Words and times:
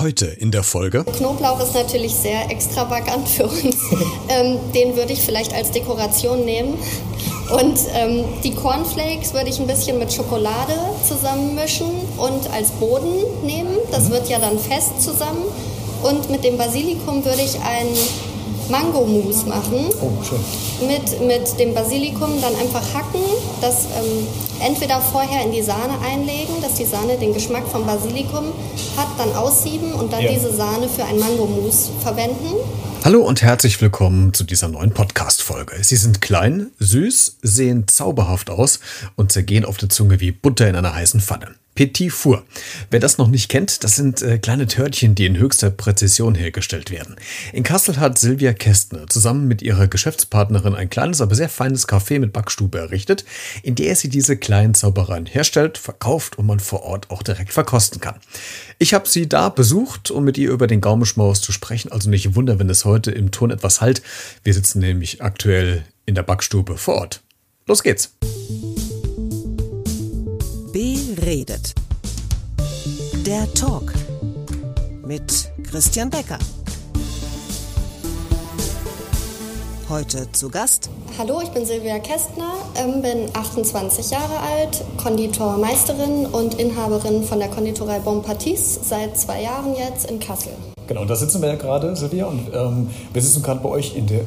Heute 0.00 0.24
in 0.24 0.50
der 0.50 0.62
Folge. 0.62 1.04
Knoblauch 1.04 1.60
ist 1.60 1.74
natürlich 1.74 2.14
sehr 2.14 2.50
extravagant 2.50 3.28
für 3.28 3.44
uns. 3.44 3.76
ähm, 4.30 4.58
den 4.72 4.96
würde 4.96 5.12
ich 5.12 5.20
vielleicht 5.20 5.52
als 5.52 5.72
Dekoration 5.72 6.46
nehmen. 6.46 6.78
Und 7.50 7.78
ähm, 7.92 8.24
die 8.42 8.54
Cornflakes 8.54 9.34
würde 9.34 9.50
ich 9.50 9.60
ein 9.60 9.66
bisschen 9.66 9.98
mit 9.98 10.10
Schokolade 10.10 10.72
zusammenmischen 11.06 11.90
und 12.16 12.50
als 12.50 12.70
Boden 12.70 13.12
nehmen. 13.44 13.76
Das 13.90 14.08
mhm. 14.08 14.12
wird 14.12 14.30
ja 14.30 14.38
dann 14.38 14.58
fest 14.58 15.02
zusammen. 15.02 15.42
Und 16.02 16.30
mit 16.30 16.44
dem 16.44 16.56
Basilikum 16.56 17.22
würde 17.22 17.42
ich 17.42 17.56
ein 17.60 17.88
Mango-Mousse 18.70 19.46
machen. 19.46 19.90
Oh, 20.00 20.22
schön. 20.22 20.88
Mit, 20.88 21.20
mit 21.26 21.58
dem 21.58 21.74
Basilikum 21.74 22.40
dann 22.40 22.54
einfach 22.56 22.82
hacken, 22.94 23.20
das 23.60 23.86
ähm, 23.86 24.26
entweder 24.60 25.00
vorher 25.00 25.44
in 25.44 25.52
die 25.52 25.62
Sahne 25.62 25.94
einlegen, 26.04 26.54
dass 26.62 26.74
die 26.74 26.84
Sahne 26.84 27.18
den 27.18 27.34
Geschmack 27.34 27.66
vom 27.68 27.84
Basilikum 27.84 28.52
hat, 28.96 29.08
dann 29.18 29.34
aussieben 29.34 29.92
und 29.92 30.12
dann 30.12 30.22
ja. 30.22 30.32
diese 30.32 30.54
Sahne 30.54 30.88
für 30.88 31.04
ein 31.04 31.18
Mango-Mousse 31.18 31.90
verwenden. 32.02 32.54
Hallo 33.04 33.22
und 33.22 33.42
herzlich 33.42 33.80
willkommen 33.80 34.34
zu 34.34 34.44
dieser 34.44 34.68
neuen 34.68 34.92
Podcast-Folge. 34.92 35.82
Sie 35.82 35.96
sind 35.96 36.20
klein, 36.20 36.70
süß, 36.78 37.38
sehen 37.42 37.88
zauberhaft 37.88 38.50
aus 38.50 38.78
und 39.16 39.32
zergehen 39.32 39.64
auf 39.64 39.78
der 39.78 39.88
Zunge 39.88 40.20
wie 40.20 40.32
Butter 40.32 40.68
in 40.68 40.76
einer 40.76 40.94
heißen 40.94 41.20
Pfanne. 41.20 41.54
Petit 41.80 42.10
Four. 42.10 42.44
Wer 42.90 43.00
das 43.00 43.16
noch 43.16 43.28
nicht 43.28 43.48
kennt, 43.48 43.84
das 43.84 43.96
sind 43.96 44.20
äh, 44.20 44.36
kleine 44.36 44.66
Törtchen, 44.66 45.14
die 45.14 45.24
in 45.24 45.38
höchster 45.38 45.70
Präzision 45.70 46.34
hergestellt 46.34 46.90
werden. 46.90 47.16
In 47.54 47.62
Kassel 47.62 47.96
hat 47.96 48.18
Silvia 48.18 48.52
Kästner 48.52 49.06
zusammen 49.06 49.48
mit 49.48 49.62
ihrer 49.62 49.88
Geschäftspartnerin 49.88 50.74
ein 50.74 50.90
kleines, 50.90 51.22
aber 51.22 51.34
sehr 51.34 51.48
feines 51.48 51.88
Café 51.88 52.18
mit 52.18 52.34
Backstube 52.34 52.78
errichtet, 52.78 53.24
in 53.62 53.76
der 53.76 53.96
sie 53.96 54.10
diese 54.10 54.36
kleinen 54.36 54.74
Zaubereien 54.74 55.24
herstellt, 55.24 55.78
verkauft 55.78 56.38
und 56.38 56.44
man 56.44 56.60
vor 56.60 56.82
Ort 56.82 57.10
auch 57.10 57.22
direkt 57.22 57.54
verkosten 57.54 57.98
kann. 57.98 58.20
Ich 58.78 58.92
habe 58.92 59.08
sie 59.08 59.26
da 59.26 59.48
besucht, 59.48 60.10
um 60.10 60.24
mit 60.24 60.36
ihr 60.36 60.50
über 60.50 60.66
den 60.66 60.82
Gaumenschmaus 60.82 61.40
zu 61.40 61.50
sprechen, 61.50 61.90
also 61.90 62.10
nicht 62.10 62.34
wunder, 62.34 62.58
wenn 62.58 62.68
es 62.68 62.84
heute 62.84 63.10
im 63.10 63.30
Ton 63.30 63.50
etwas 63.50 63.80
halt. 63.80 64.02
Wir 64.44 64.52
sitzen 64.52 64.80
nämlich 64.80 65.22
aktuell 65.22 65.86
in 66.04 66.14
der 66.14 66.24
Backstube 66.24 66.76
vor 66.76 66.96
Ort. 66.96 67.22
Los 67.66 67.82
geht's! 67.82 68.12
Beredet. 71.30 71.74
Der 73.24 73.54
Talk 73.54 73.92
mit 75.06 75.48
Christian 75.62 76.10
Becker. 76.10 76.40
Heute 79.88 80.32
zu 80.32 80.50
Gast. 80.50 80.90
Hallo, 81.18 81.40
ich 81.40 81.50
bin 81.50 81.64
Silvia 81.64 82.00
Kästner, 82.00 82.50
ähm, 82.74 83.00
bin 83.00 83.28
28 83.32 84.10
Jahre 84.10 84.40
alt, 84.40 84.82
Konditormeisterin 85.00 86.26
und 86.26 86.54
Inhaberin 86.54 87.22
von 87.22 87.38
der 87.38 87.48
Konditorei 87.48 88.00
Bon 88.00 88.22
Patis 88.22 88.80
seit 88.82 89.16
zwei 89.16 89.42
Jahren 89.42 89.76
jetzt 89.76 90.10
in 90.10 90.18
Kassel. 90.18 90.50
Genau, 90.90 91.04
da 91.04 91.14
sitzen 91.14 91.40
wir 91.40 91.50
ja 91.50 91.54
gerade, 91.54 91.94
Silvia, 91.94 92.26
und 92.26 92.52
ähm, 92.52 92.90
wir 93.12 93.22
sitzen 93.22 93.44
gerade 93.44 93.60
bei 93.60 93.68
euch 93.68 93.94
in 93.94 94.08
der 94.08 94.22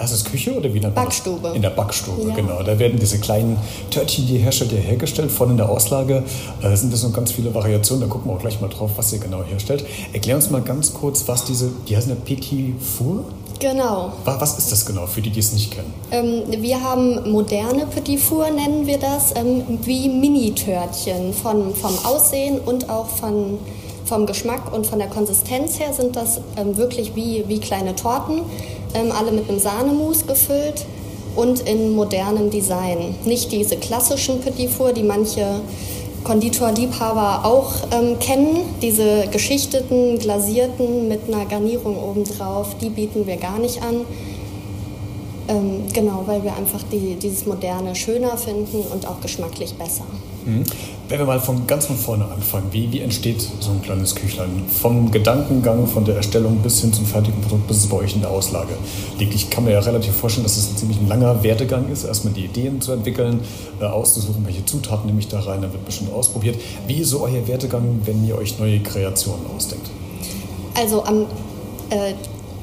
Heißt 0.00 0.14
es 0.14 0.24
Küche 0.24 0.56
oder 0.56 0.72
wie 0.72 0.80
Backstube. 0.80 1.52
In 1.54 1.60
der 1.60 1.68
Backstube, 1.68 2.30
ja. 2.30 2.34
genau. 2.34 2.62
Da 2.62 2.78
werden 2.78 2.98
diese 2.98 3.18
kleinen 3.18 3.58
Törtchen, 3.90 4.26
die 4.26 4.36
ihr 4.36 4.40
herstellt, 4.40 4.72
ja 4.72 4.78
hergestellt, 4.78 5.30
vorne 5.30 5.52
in 5.52 5.58
der 5.58 5.68
Auslage. 5.68 6.24
Da 6.62 6.74
sind 6.74 6.94
das 6.94 7.02
noch 7.02 7.12
ganz 7.12 7.32
viele 7.32 7.54
Variationen, 7.54 8.08
da 8.08 8.10
gucken 8.10 8.30
wir 8.30 8.36
auch 8.36 8.40
gleich 8.40 8.58
mal 8.62 8.68
drauf, 8.68 8.92
was 8.96 9.12
ihr 9.12 9.18
genau 9.18 9.44
herstellt. 9.44 9.84
Erklär 10.14 10.36
uns 10.36 10.48
mal 10.48 10.62
ganz 10.62 10.94
kurz, 10.94 11.28
was 11.28 11.44
diese, 11.44 11.70
die 11.86 11.94
heißen 11.94 12.08
ja 12.08 12.16
Petit 12.24 12.74
Four? 12.80 13.26
Genau. 13.60 14.14
Was 14.24 14.56
ist 14.56 14.72
das 14.72 14.86
genau, 14.86 15.06
für 15.06 15.20
die, 15.20 15.28
die 15.28 15.40
es 15.40 15.52
nicht 15.52 15.72
kennen? 15.72 15.92
Ähm, 16.10 16.62
wir 16.62 16.82
haben 16.82 17.30
moderne 17.30 17.84
Petit 17.84 18.18
Four, 18.18 18.50
nennen 18.50 18.86
wir 18.86 18.98
das, 18.98 19.36
ähm, 19.36 19.78
wie 19.84 20.08
Mini-Törtchen 20.08 21.34
vom 21.34 21.74
Aussehen 22.04 22.58
und 22.64 22.88
auch 22.88 23.08
von 23.08 23.58
vom 24.08 24.26
Geschmack 24.26 24.72
und 24.72 24.86
von 24.86 24.98
der 24.98 25.08
Konsistenz 25.08 25.78
her 25.78 25.92
sind 25.92 26.16
das 26.16 26.40
ähm, 26.56 26.76
wirklich 26.76 27.14
wie, 27.14 27.44
wie 27.46 27.60
kleine 27.60 27.94
Torten 27.94 28.40
ähm, 28.94 29.12
alle 29.12 29.32
mit 29.32 29.48
einem 29.48 29.58
Sahnemus 29.58 30.26
gefüllt 30.26 30.86
und 31.36 31.60
in 31.60 31.94
modernem 31.94 32.50
Design. 32.50 33.14
Nicht 33.24 33.52
diese 33.52 33.76
klassischen 33.76 34.40
Petit 34.40 34.70
Four, 34.70 34.92
die 34.92 35.02
manche 35.02 35.60
Konditorliebhaber 36.24 37.44
auch 37.44 37.74
ähm, 37.92 38.18
kennen, 38.18 38.62
diese 38.82 39.28
geschichteten, 39.28 40.18
glasierten 40.18 41.06
mit 41.08 41.20
einer 41.28 41.44
Garnierung 41.44 41.96
obendrauf, 42.02 42.76
die 42.78 42.88
bieten 42.88 43.26
wir 43.26 43.36
gar 43.36 43.58
nicht 43.58 43.82
an. 43.82 44.00
Ähm, 45.48 45.84
genau, 45.92 46.24
weil 46.26 46.42
wir 46.42 46.56
einfach 46.56 46.82
die, 46.90 47.14
dieses 47.14 47.46
Moderne 47.46 47.94
schöner 47.94 48.36
finden 48.36 48.84
und 48.92 49.06
auch 49.06 49.20
geschmacklich 49.20 49.74
besser. 49.74 50.04
Wenn 51.08 51.18
wir 51.18 51.26
mal 51.26 51.40
von 51.40 51.66
ganz 51.66 51.86
von 51.86 51.96
vorne 51.96 52.26
anfangen, 52.26 52.66
wie, 52.70 52.92
wie 52.92 53.00
entsteht 53.00 53.40
so 53.40 53.70
ein 53.70 53.80
kleines 53.80 54.14
Küchlein? 54.14 54.64
Vom 54.68 55.10
Gedankengang, 55.10 55.86
von 55.86 56.04
der 56.04 56.16
Erstellung 56.16 56.58
bis 56.58 56.80
hin 56.80 56.92
zum 56.92 57.06
fertigen 57.06 57.40
Produkt, 57.40 57.66
bis 57.66 57.78
es 57.78 57.86
bei 57.86 57.96
euch 57.96 58.14
in 58.14 58.20
der 58.20 58.30
Auslage 58.30 58.74
liegt. 59.18 59.34
Ich 59.34 59.48
kann 59.48 59.64
mir 59.64 59.72
ja 59.72 59.80
relativ 59.80 60.14
vorstellen, 60.14 60.44
dass 60.44 60.56
es 60.56 60.70
ein 60.70 60.76
ziemlich 60.76 60.98
langer 61.08 61.42
Werdegang 61.42 61.88
ist, 61.90 62.04
erstmal 62.04 62.34
die 62.34 62.44
Ideen 62.44 62.80
zu 62.80 62.92
entwickeln, 62.92 63.40
äh, 63.80 63.84
auszusuchen, 63.84 64.44
welche 64.44 64.64
Zutaten 64.66 65.06
nehme 65.06 65.20
ich 65.20 65.28
da 65.28 65.40
rein, 65.40 65.62
dann 65.62 65.72
wird 65.72 65.84
bestimmt 65.86 66.12
ausprobiert. 66.12 66.56
Wie 66.86 66.98
ist 66.98 67.10
so 67.10 67.22
euer 67.22 67.46
Werdegang, 67.46 68.00
wenn 68.04 68.26
ihr 68.26 68.36
euch 68.36 68.58
neue 68.58 68.80
Kreationen 68.80 69.46
ausdenkt? 69.56 69.88
Also 70.74 71.04
am 71.04 71.22
äh, 71.90 72.12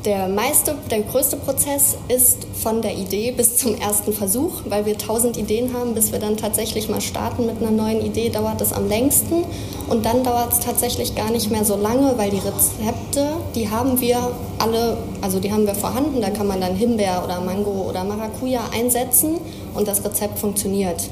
der 0.05 0.27
meiste, 0.27 0.75
der 0.91 1.01
größte 1.01 1.37
Prozess 1.37 1.97
ist 2.07 2.45
von 2.61 2.81
der 2.81 2.93
Idee 2.95 3.31
bis 3.31 3.57
zum 3.57 3.75
ersten 3.75 4.13
Versuch, 4.13 4.61
weil 4.65 4.85
wir 4.85 4.97
tausend 4.97 5.35
Ideen 5.35 5.73
haben, 5.73 5.95
bis 5.95 6.11
wir 6.11 6.19
dann 6.19 6.37
tatsächlich 6.37 6.89
mal 6.89 7.01
starten 7.01 7.47
mit 7.47 7.59
einer 7.59 7.71
neuen 7.71 8.05
Idee, 8.05 8.29
dauert 8.29 8.61
es 8.61 8.71
am 8.71 8.87
längsten. 8.87 9.43
Und 9.89 10.05
dann 10.05 10.23
dauert 10.23 10.53
es 10.53 10.59
tatsächlich 10.59 11.15
gar 11.15 11.31
nicht 11.31 11.49
mehr 11.49 11.65
so 11.65 11.75
lange, 11.75 12.17
weil 12.17 12.29
die 12.29 12.37
Rezepte, 12.37 13.33
die 13.55 13.69
haben 13.69 13.99
wir 13.99 14.31
alle, 14.59 14.97
also 15.21 15.39
die 15.39 15.51
haben 15.51 15.65
wir 15.65 15.75
vorhanden. 15.75 16.21
Da 16.21 16.29
kann 16.29 16.47
man 16.47 16.61
dann 16.61 16.75
Himbeer 16.75 17.23
oder 17.23 17.41
Mango 17.41 17.89
oder 17.89 18.03
Maracuja 18.03 18.61
einsetzen 18.73 19.37
und 19.73 19.87
das 19.87 20.03
Rezept 20.05 20.37
funktioniert. 20.37 21.09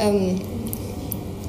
Ähm, 0.00 0.40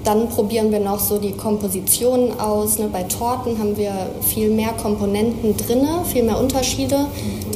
dann 0.03 0.29
probieren 0.29 0.71
wir 0.71 0.79
noch 0.79 0.99
so 0.99 1.17
die 1.17 1.33
Kompositionen 1.33 2.39
aus. 2.39 2.79
Ne? 2.79 2.89
Bei 2.91 3.03
Torten 3.03 3.59
haben 3.59 3.75
wir 3.77 3.93
viel 4.21 4.49
mehr 4.49 4.71
Komponenten 4.73 5.57
drin, 5.57 5.85
viel 6.05 6.23
mehr 6.23 6.39
Unterschiede 6.39 7.07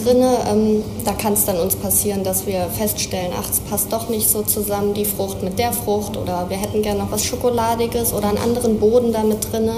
drin. 0.03 0.23
Ähm, 0.49 0.83
da 1.05 1.13
kann 1.13 1.33
es 1.33 1.45
dann 1.45 1.57
uns 1.59 1.75
passieren, 1.75 2.23
dass 2.23 2.45
wir 2.45 2.67
feststellen, 2.77 3.31
ach, 3.37 3.49
es 3.49 3.59
passt 3.61 3.93
doch 3.93 4.09
nicht 4.09 4.29
so 4.29 4.41
zusammen, 4.41 4.93
die 4.93 5.05
Frucht 5.05 5.41
mit 5.41 5.57
der 5.57 5.71
Frucht 5.71 6.17
oder 6.17 6.49
wir 6.49 6.57
hätten 6.57 6.81
gerne 6.81 6.99
noch 6.99 7.11
was 7.11 7.23
Schokoladiges 7.23 8.13
oder 8.13 8.29
einen 8.29 8.37
anderen 8.37 8.79
Boden 8.79 9.13
da 9.13 9.23
mit 9.23 9.51
drin. 9.51 9.69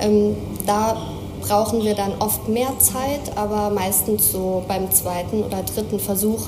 Ähm, 0.00 0.36
da 0.66 0.96
brauchen 1.40 1.82
wir 1.84 1.94
dann 1.94 2.12
oft 2.20 2.48
mehr 2.48 2.78
Zeit, 2.78 3.36
aber 3.36 3.70
meistens 3.70 4.32
so 4.32 4.62
beim 4.66 4.90
zweiten 4.90 5.42
oder 5.42 5.62
dritten 5.62 5.98
Versuch 5.98 6.46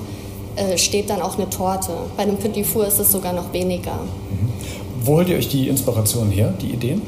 äh, 0.57 0.79
steht 0.79 1.11
dann 1.11 1.23
auch 1.23 1.37
eine 1.37 1.49
Torte. 1.51 1.93
Bei 2.17 2.23
einem 2.23 2.37
Petit 2.37 2.67
Four 2.67 2.87
ist 2.87 2.99
es 2.99 3.13
sogar 3.13 3.33
noch 3.33 3.53
weniger. 3.53 3.99
Wo 5.03 5.17
holt 5.17 5.29
ihr 5.29 5.37
euch 5.37 5.49
die 5.49 5.69
Inspiration 5.69 6.31
her, 6.31 6.55
die 6.61 6.73
Ideen? 6.73 7.03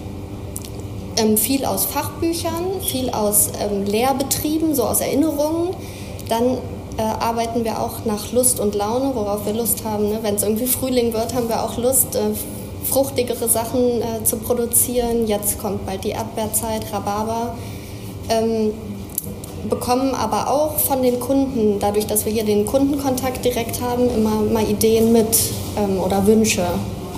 Ähm, 1.17 1.37
viel 1.37 1.65
aus 1.65 1.87
Fachbüchern, 1.87 2.81
viel 2.85 3.11
aus 3.11 3.51
ähm, 3.61 3.85
Lehrbetrieben, 3.85 4.75
so 4.75 4.85
aus 4.85 5.01
Erinnerungen. 5.01 5.75
Dann 6.29 6.59
äh, 6.97 7.03
arbeiten 7.03 7.65
wir 7.65 7.81
auch 7.81 8.05
nach 8.05 8.33
Lust 8.33 8.61
und 8.61 8.75
Laune, 8.75 9.13
worauf 9.15 9.47
wir 9.47 9.53
Lust 9.53 9.85
haben. 9.85 10.11
Ne? 10.11 10.19
Wenn 10.23 10.37
es 10.37 10.43
irgendwie 10.43 10.67
Frühling 10.67 11.13
wird, 11.13 11.35
haben 11.35 11.49
wir 11.49 11.65
auch 11.65 11.77
Lust, 11.79 12.15
äh, 12.15 12.21
fruchtigere 12.85 13.49
Sachen 13.49 14.03
äh, 14.03 14.25
zu 14.25 14.37
produzieren. 14.37 15.27
Jetzt 15.27 15.59
kommt 15.59 15.85
bald 15.87 16.05
die 16.05 16.11
Erdbeerzeit, 16.11 16.93
Rhabarber. 16.93 17.55
Ähm, 18.29 18.73
bekommen 19.69 20.15
aber 20.15 20.51
auch 20.51 20.79
von 20.79 21.03
den 21.03 21.19
Kunden, 21.21 21.79
dadurch, 21.81 22.07
dass 22.07 22.25
wir 22.25 22.33
hier 22.33 22.45
den 22.45 22.65
Kundenkontakt 22.65 23.45
direkt 23.45 23.81
haben, 23.81 24.09
immer 24.15 24.41
mal 24.53 24.69
Ideen 24.69 25.13
mit 25.13 25.37
ähm, 25.77 25.99
oder 26.01 26.27
Wünsche. 26.27 26.65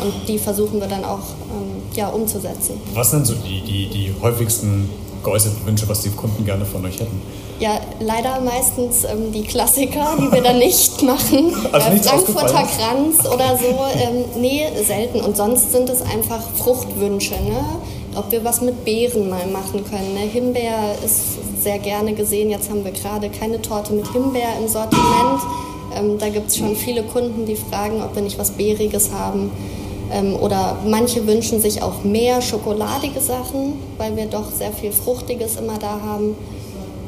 Und 0.02 0.28
die 0.28 0.38
versuchen 0.38 0.80
wir 0.80 0.88
dann 0.88 1.04
auch 1.04 1.18
ähm, 1.18 1.82
ja, 1.94 2.08
umzusetzen. 2.08 2.80
Was 2.94 3.10
sind 3.10 3.26
so 3.26 3.34
die, 3.34 3.60
die, 3.60 3.88
die 3.88 4.14
häufigsten 4.20 4.88
geäußerten 5.22 5.66
Wünsche, 5.66 5.88
was 5.88 6.02
die 6.02 6.10
Kunden 6.10 6.44
gerne 6.44 6.64
von 6.64 6.84
euch 6.84 7.00
hätten? 7.00 7.20
Ja, 7.58 7.78
leider 8.00 8.40
meistens 8.40 9.04
ähm, 9.04 9.32
die 9.32 9.42
Klassiker, 9.42 10.16
die 10.18 10.32
wir 10.32 10.42
dann 10.42 10.58
nicht 10.58 11.02
machen. 11.02 11.52
Also 11.72 11.88
äh, 11.90 11.98
Frankfurter 11.98 12.66
Kranz 12.66 13.26
oder 13.26 13.58
so. 13.58 13.66
Ähm, 13.98 14.24
nee, 14.40 14.66
selten. 14.82 15.20
Und 15.20 15.36
sonst 15.36 15.70
sind 15.70 15.90
es 15.90 16.00
einfach 16.00 16.40
Fruchtwünsche. 16.56 17.34
Ne? 17.34 17.62
Ob 18.16 18.32
wir 18.32 18.42
was 18.44 18.62
mit 18.62 18.84
Beeren 18.86 19.28
mal 19.28 19.46
machen 19.46 19.84
können. 19.84 20.14
Ne? 20.14 20.20
Himbeer 20.20 20.94
ist 21.04 21.62
sehr 21.62 21.78
gerne 21.78 22.14
gesehen. 22.14 22.48
Jetzt 22.48 22.70
haben 22.70 22.82
wir 22.82 22.92
gerade 22.92 23.28
keine 23.28 23.60
Torte 23.60 23.92
mit 23.92 24.10
Himbeer 24.10 24.58
im 24.58 24.66
Sortiment. 24.66 25.42
Ähm, 25.94 26.18
da 26.18 26.30
gibt 26.30 26.48
es 26.48 26.56
schon 26.56 26.74
viele 26.74 27.02
Kunden, 27.02 27.44
die 27.44 27.56
fragen, 27.56 28.02
ob 28.02 28.14
wir 28.14 28.22
nicht 28.22 28.38
was 28.38 28.52
Beeriges 28.52 29.10
haben. 29.12 29.50
Ähm, 30.12 30.36
oder 30.36 30.78
manche 30.86 31.26
wünschen 31.26 31.60
sich 31.60 31.82
auch 31.82 32.02
mehr 32.04 32.42
schokoladige 32.42 33.20
Sachen, 33.20 33.74
weil 33.98 34.16
wir 34.16 34.26
doch 34.26 34.50
sehr 34.50 34.72
viel 34.72 34.92
Fruchtiges 34.92 35.56
immer 35.56 35.78
da 35.78 36.00
haben. 36.00 36.34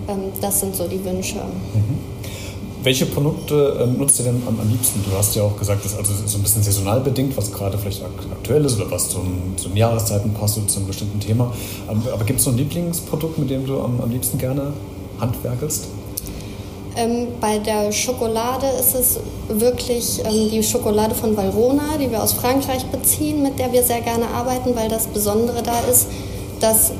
Ähm, 0.08 0.32
das 0.40 0.60
sind 0.60 0.76
so 0.76 0.86
die 0.86 1.04
Wünsche. 1.04 1.36
Mhm. 1.36 1.98
welche 2.84 3.06
Produkte 3.06 3.78
äh, 3.80 3.98
nutzt 3.98 4.18
ihr 4.18 4.24
denn 4.24 4.42
am, 4.46 4.58
liebsten? 4.68 5.04
Du 5.08 5.16
hast 5.16 5.34
ja 5.36 5.42
auch 5.42 5.56
gesagt, 5.56 5.84
das 5.84 5.92
ist 5.92 5.98
also 5.98 6.12
so 6.26 6.38
ein 6.38 6.42
bisschen 6.42 6.62
saisonal 6.62 7.00
bedingt, 7.00 7.36
was 7.36 7.52
gerade 7.52 7.78
vielleicht 7.78 8.02
aktuell 8.04 8.64
ist 8.64 8.76
oder 8.76 8.90
was 8.90 9.08
zum, 9.08 9.54
zu 9.56 9.68
Jahreszeiten 9.74 10.32
passt 10.34 10.58
oder 10.58 10.66
zu 10.66 10.78
einem 10.78 10.88
bestimmten 10.88 11.20
Thema. 11.20 11.52
Ähm, 11.88 12.02
aber 12.12 12.24
gibt 12.24 12.38
es 12.40 12.44
so 12.44 12.50
ein 12.50 12.56
Lieblingsprodukt, 12.56 13.38
mit 13.38 13.50
dem 13.50 13.66
du 13.66 13.80
am, 13.80 14.00
am 14.00 14.10
liebsten 14.10 14.38
gerne 14.38 14.72
handwerkelst? 15.20 15.86
Ähm, 16.96 17.28
bei 17.40 17.58
der 17.58 17.90
Schokolade 17.92 18.66
ist 18.78 18.94
es 18.94 19.20
wirklich 19.48 20.20
ähm, 20.24 20.50
die 20.50 20.62
Schokolade 20.62 21.14
von 21.14 21.36
Valrona, 21.36 21.96
die 21.98 22.10
wir 22.10 22.22
aus 22.22 22.32
Frankreich 22.34 22.84
beziehen, 22.86 23.42
mit 23.42 23.58
der 23.58 23.72
wir 23.72 23.82
sehr 23.82 24.00
gerne 24.00 24.28
arbeiten, 24.28 24.76
weil 24.76 24.88
das 24.88 25.06
Besondere 25.06 25.62
da 25.62 25.80
ist, 25.90 26.08
dass 26.60 26.92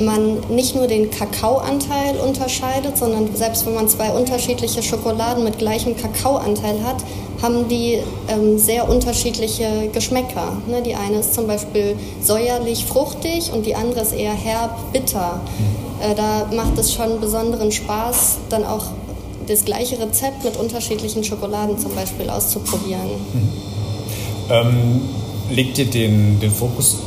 man 0.00 0.38
nicht 0.48 0.74
nur 0.74 0.86
den 0.86 1.10
Kakaoanteil 1.10 2.16
unterscheidet, 2.24 2.96
sondern 2.96 3.34
selbst 3.34 3.66
wenn 3.66 3.74
man 3.74 3.88
zwei 3.88 4.10
unterschiedliche 4.10 4.82
Schokoladen 4.82 5.44
mit 5.44 5.58
gleichem 5.58 5.96
Kakaoanteil 5.96 6.82
hat, 6.84 6.96
haben 7.42 7.68
die 7.68 7.98
ähm, 8.28 8.58
sehr 8.58 8.88
unterschiedliche 8.88 9.88
Geschmäcker. 9.92 10.56
Ne? 10.66 10.82
Die 10.82 10.94
eine 10.94 11.20
ist 11.20 11.34
zum 11.34 11.46
Beispiel 11.46 11.96
säuerlich 12.20 12.84
fruchtig 12.84 13.52
und 13.52 13.66
die 13.66 13.76
andere 13.76 14.00
ist 14.00 14.12
eher 14.12 14.32
herb 14.32 14.92
bitter. 14.92 15.40
Mhm. 15.58 16.10
Äh, 16.10 16.14
da 16.14 16.48
macht 16.54 16.78
es 16.78 16.92
schon 16.92 17.20
besonderen 17.20 17.70
Spaß, 17.70 18.38
dann 18.50 18.64
auch 18.64 18.86
das 19.48 19.64
gleiche 19.64 19.98
Rezept 19.98 20.44
mit 20.44 20.56
unterschiedlichen 20.56 21.24
Schokoladen 21.24 21.78
zum 21.78 21.94
Beispiel 21.94 22.28
auszuprobieren. 22.30 23.08
Mhm. 23.32 23.48
Ähm, 24.50 25.00
legt 25.50 25.78
ihr 25.78 25.86
den, 25.86 26.40
den 26.40 26.50
Fokus 26.50 26.98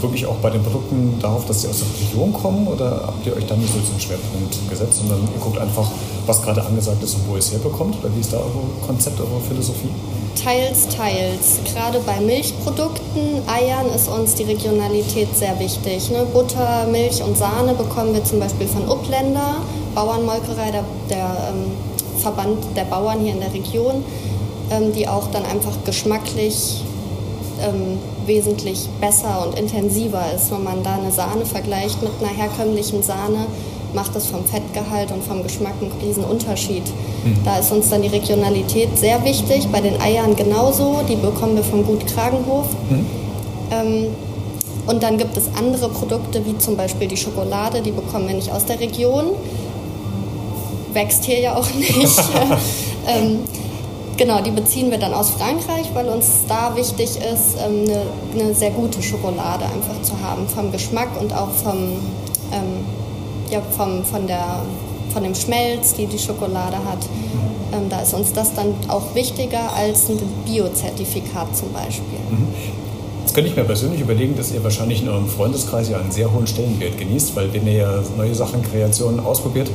wirklich 0.00 0.26
auch 0.26 0.36
bei 0.36 0.50
den 0.50 0.62
Produkten 0.62 1.18
darauf, 1.20 1.46
dass 1.46 1.62
sie 1.62 1.68
aus 1.68 1.78
der 1.78 2.08
Region 2.08 2.32
kommen 2.32 2.66
oder 2.66 3.04
habt 3.06 3.26
ihr 3.26 3.36
euch 3.36 3.46
da 3.46 3.56
nicht 3.56 3.72
so 3.72 3.78
einen 3.78 4.00
Schwerpunkt 4.00 4.58
gesetzt, 4.68 4.98
sondern 4.98 5.20
ihr 5.22 5.40
guckt 5.40 5.58
einfach, 5.58 5.88
was 6.26 6.42
gerade 6.42 6.64
angesagt 6.64 7.02
ist 7.02 7.14
und 7.14 7.28
wo 7.28 7.34
ihr 7.34 7.38
es 7.38 7.52
herbekommt? 7.52 7.96
Oder 8.00 8.14
wie 8.14 8.20
ist 8.20 8.32
da 8.32 8.38
euer 8.38 8.86
Konzept, 8.86 9.20
eure 9.20 9.40
Philosophie? 9.48 9.88
Teils, 10.42 10.88
teils. 10.88 11.60
Gerade 11.72 12.00
bei 12.00 12.20
Milchprodukten, 12.20 13.42
Eiern 13.46 13.86
ist 13.94 14.08
uns 14.08 14.34
die 14.34 14.44
Regionalität 14.44 15.28
sehr 15.36 15.58
wichtig. 15.60 16.10
Ne? 16.10 16.26
Butter, 16.32 16.86
Milch 16.90 17.22
und 17.22 17.36
Sahne 17.36 17.74
bekommen 17.74 18.14
wir 18.14 18.24
zum 18.24 18.40
Beispiel 18.40 18.66
von 18.66 18.88
Upländer, 18.88 19.56
Bauernmolkerei, 19.94 20.70
der, 20.70 20.84
der 21.10 21.26
ähm, 21.50 21.72
Verband 22.18 22.58
der 22.76 22.84
Bauern 22.84 23.20
hier 23.20 23.32
in 23.32 23.40
der 23.40 23.52
Region, 23.52 24.04
ähm, 24.70 24.92
die 24.92 25.08
auch 25.08 25.28
dann 25.32 25.44
einfach 25.44 25.72
geschmacklich 25.84 26.82
ähm, 27.60 27.98
wesentlich 28.26 28.88
besser 29.00 29.46
und 29.46 29.58
intensiver 29.58 30.24
ist. 30.34 30.50
Wenn 30.50 30.64
man 30.64 30.82
da 30.82 30.94
eine 30.94 31.12
Sahne 31.12 31.44
vergleicht 31.44 32.02
mit 32.02 32.12
einer 32.20 32.30
herkömmlichen 32.30 33.02
Sahne, 33.02 33.46
macht 33.94 34.14
das 34.16 34.26
vom 34.26 34.44
Fettgehalt 34.44 35.10
und 35.12 35.22
vom 35.22 35.42
Geschmack 35.42 35.74
einen 35.80 35.92
riesen 36.02 36.24
Unterschied. 36.24 36.84
Mhm. 37.24 37.36
Da 37.44 37.58
ist 37.58 37.70
uns 37.72 37.90
dann 37.90 38.02
die 38.02 38.08
Regionalität 38.08 38.96
sehr 38.98 39.22
wichtig. 39.24 39.68
Bei 39.70 39.80
den 39.80 40.00
Eiern 40.00 40.34
genauso. 40.36 41.00
Die 41.08 41.16
bekommen 41.16 41.56
wir 41.56 41.64
vom 41.64 41.84
Gut 41.84 42.06
Kragenhof. 42.06 42.66
Mhm. 42.90 43.06
Ähm, 43.70 44.06
und 44.86 45.02
dann 45.02 45.16
gibt 45.16 45.36
es 45.36 45.44
andere 45.56 45.88
Produkte, 45.88 46.44
wie 46.44 46.58
zum 46.58 46.76
Beispiel 46.76 47.06
die 47.06 47.16
Schokolade, 47.16 47.82
die 47.82 47.92
bekommen 47.92 48.26
wir 48.26 48.34
nicht 48.34 48.50
aus 48.50 48.64
der 48.64 48.80
Region. 48.80 49.26
Wächst 50.92 51.24
hier 51.24 51.40
ja 51.40 51.56
auch 51.56 51.72
nicht. 51.74 52.18
ähm, 53.06 53.40
Genau, 54.16 54.42
die 54.42 54.50
beziehen 54.50 54.90
wir 54.90 54.98
dann 54.98 55.14
aus 55.14 55.30
Frankreich, 55.30 55.86
weil 55.94 56.06
uns 56.08 56.44
da 56.46 56.76
wichtig 56.76 57.16
ist, 57.16 57.56
ähm, 57.64 57.84
eine, 57.88 58.44
eine 58.44 58.54
sehr 58.54 58.70
gute 58.70 59.02
Schokolade 59.02 59.64
einfach 59.64 60.00
zu 60.02 60.12
haben, 60.20 60.46
vom 60.46 60.70
Geschmack 60.70 61.08
und 61.18 61.34
auch 61.34 61.50
vom, 61.50 61.96
ähm, 62.52 62.84
ja, 63.50 63.60
vom, 63.76 64.04
von, 64.04 64.26
der, 64.26 64.62
von 65.12 65.22
dem 65.22 65.34
Schmelz, 65.34 65.94
die 65.94 66.06
die 66.06 66.18
Schokolade 66.18 66.76
hat. 66.76 66.98
Ähm, 67.72 67.88
da 67.88 68.00
ist 68.00 68.12
uns 68.12 68.32
das 68.32 68.54
dann 68.54 68.74
auch 68.88 69.14
wichtiger 69.14 69.72
als 69.74 70.10
ein 70.10 70.18
Biozertifikat 70.44 71.56
zum 71.56 71.72
Beispiel. 71.72 72.18
Mhm. 72.30 72.48
Jetzt 73.22 73.34
könnte 73.34 73.50
ich 73.50 73.56
mir 73.56 73.64
persönlich 73.64 74.00
überlegen, 74.00 74.36
dass 74.36 74.52
ihr 74.52 74.62
wahrscheinlich 74.62 75.02
in 75.02 75.08
eurem 75.08 75.28
Freundeskreis 75.28 75.88
ja 75.88 75.98
einen 75.98 76.10
sehr 76.10 76.32
hohen 76.32 76.46
Stellenwert 76.46 76.98
genießt, 76.98 77.34
weil 77.34 77.52
wenn 77.54 77.66
ihr 77.66 77.72
ja 77.72 78.02
neue 78.16 78.34
Sachen, 78.34 78.62
Kreationen 78.62 79.20
ausprobiert, 79.20 79.70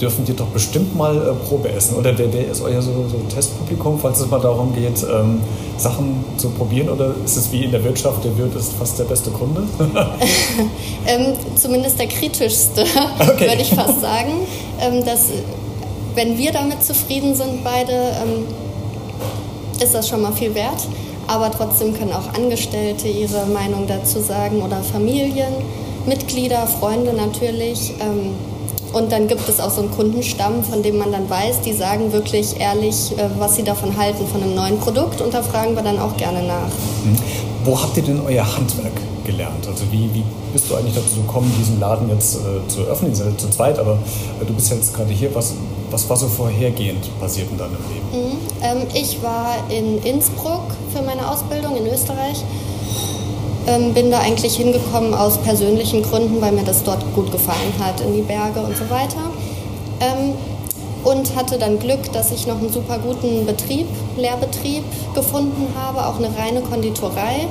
dürfen 0.00 0.24
die 0.24 0.34
doch 0.34 0.46
bestimmt 0.46 0.96
mal 0.96 1.16
äh, 1.16 1.34
Probe 1.46 1.70
essen. 1.70 1.96
Oder 1.96 2.12
der, 2.12 2.28
der 2.28 2.48
ist 2.48 2.62
euer 2.62 2.80
so, 2.80 2.90
so 3.08 3.18
Testpublikum, 3.34 3.98
falls 3.98 4.20
es 4.20 4.30
mal 4.30 4.40
darum 4.40 4.74
geht, 4.74 5.02
ähm, 5.02 5.40
Sachen 5.76 6.24
zu 6.36 6.50
probieren? 6.50 6.88
Oder 6.88 7.14
ist 7.24 7.36
es 7.36 7.52
wie 7.52 7.64
in 7.64 7.70
der 7.70 7.84
Wirtschaft, 7.84 8.24
der 8.24 8.36
Wirt 8.38 8.54
ist 8.54 8.72
fast 8.74 8.98
der 8.98 9.04
beste 9.04 9.30
Kunde? 9.30 9.62
ähm, 11.06 11.34
zumindest 11.56 11.98
der 11.98 12.06
kritischste, 12.06 12.84
okay. 13.20 13.48
würde 13.48 13.62
ich 13.62 13.74
fast 13.74 14.00
sagen. 14.00 14.32
Ähm, 14.80 15.04
dass, 15.04 15.28
wenn 16.14 16.38
wir 16.38 16.52
damit 16.52 16.82
zufrieden 16.82 17.34
sind, 17.34 17.62
beide, 17.62 17.92
ähm, 17.92 18.44
ist 19.80 19.94
das 19.94 20.08
schon 20.08 20.22
mal 20.22 20.32
viel 20.32 20.54
wert. 20.54 20.86
Aber 21.26 21.50
trotzdem 21.52 21.96
können 21.96 22.12
auch 22.12 22.34
Angestellte 22.34 23.06
ihre 23.06 23.46
Meinung 23.46 23.86
dazu 23.86 24.20
sagen 24.20 24.62
oder 24.62 24.82
Familien, 24.82 25.52
Mitglieder, 26.06 26.66
Freunde 26.66 27.12
natürlich. 27.12 27.92
Und 28.92 29.12
dann 29.12 29.28
gibt 29.28 29.48
es 29.48 29.60
auch 29.60 29.70
so 29.70 29.82
einen 29.82 29.90
Kundenstamm, 29.90 30.64
von 30.64 30.82
dem 30.82 30.98
man 30.98 31.12
dann 31.12 31.28
weiß, 31.30 31.60
die 31.60 31.72
sagen 31.72 32.12
wirklich 32.12 32.58
ehrlich, 32.58 33.12
äh, 33.16 33.28
was 33.38 33.56
sie 33.56 33.62
davon 33.62 33.96
halten 33.96 34.26
von 34.26 34.42
einem 34.42 34.54
neuen 34.54 34.78
Produkt 34.78 35.20
und 35.20 35.32
da 35.32 35.42
fragen 35.42 35.76
wir 35.76 35.82
dann 35.82 35.98
auch 35.98 36.16
gerne 36.16 36.42
nach. 36.42 36.66
Mhm. 36.66 37.16
Wo 37.64 37.80
habt 37.80 37.96
ihr 37.96 38.02
denn 38.02 38.20
euer 38.26 38.44
Handwerk 38.44 38.92
gelernt? 39.24 39.66
Also 39.66 39.84
wie, 39.92 40.12
wie 40.12 40.24
bist 40.52 40.70
du 40.70 40.74
eigentlich 40.74 40.94
dazu 40.94 41.20
gekommen, 41.20 41.52
diesen 41.58 41.78
Laden 41.78 42.08
jetzt 42.08 42.36
äh, 42.36 42.68
zu 42.68 42.80
öffnen? 42.82 43.12
Ihr 43.12 43.16
seid 43.16 43.40
zu 43.40 43.48
zweit, 43.50 43.78
aber 43.78 43.98
äh, 44.40 44.44
du 44.44 44.52
bist 44.54 44.70
jetzt 44.70 44.94
gerade 44.94 45.12
hier. 45.12 45.34
Was, 45.34 45.54
was 45.90 46.08
war 46.08 46.16
so 46.16 46.26
vorhergehend 46.26 47.08
passiert 47.20 47.48
in 47.50 47.58
deinem 47.58 47.76
Leben? 47.92 48.28
Mhm. 48.28 48.38
Ähm, 48.62 48.86
ich 48.94 49.22
war 49.22 49.56
in 49.70 50.02
Innsbruck 50.02 50.64
für 50.92 51.02
meine 51.02 51.30
Ausbildung 51.30 51.76
in 51.76 51.86
Österreich 51.86 52.42
ähm, 53.66 53.94
bin 53.94 54.10
da 54.10 54.18
eigentlich 54.20 54.56
hingekommen 54.56 55.14
aus 55.14 55.38
persönlichen 55.38 56.02
Gründen, 56.02 56.40
weil 56.40 56.52
mir 56.52 56.64
das 56.64 56.82
dort 56.82 57.04
gut 57.14 57.30
gefallen 57.30 57.72
hat, 57.78 58.00
in 58.00 58.14
die 58.14 58.22
Berge 58.22 58.60
und 58.60 58.76
so 58.76 58.88
weiter. 58.90 59.30
Ähm, 60.00 60.34
und 61.04 61.34
hatte 61.34 61.58
dann 61.58 61.78
Glück, 61.78 62.12
dass 62.12 62.30
ich 62.30 62.46
noch 62.46 62.58
einen 62.58 62.72
super 62.72 62.98
guten 62.98 63.46
Betrieb, 63.46 63.86
Lehrbetrieb 64.16 64.84
gefunden 65.14 65.68
habe, 65.74 66.06
auch 66.06 66.18
eine 66.18 66.28
reine 66.36 66.60
Konditorei, 66.60 67.48